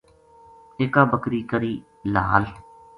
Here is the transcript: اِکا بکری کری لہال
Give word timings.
اِکا 0.79 1.01
بکری 1.11 1.41
کری 1.49 1.73
لہال 2.13 2.43